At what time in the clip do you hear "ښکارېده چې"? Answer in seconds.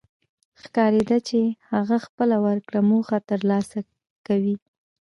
0.61-1.39